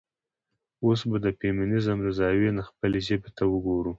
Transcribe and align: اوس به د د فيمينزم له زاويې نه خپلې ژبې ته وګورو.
اوس 0.85 0.99
به 1.09 1.17
د 1.21 1.25
د 1.31 1.35
فيمينزم 1.39 1.97
له 2.05 2.11
زاويې 2.19 2.51
نه 2.57 2.63
خپلې 2.69 2.99
ژبې 3.07 3.29
ته 3.37 3.43
وګورو. 3.51 3.89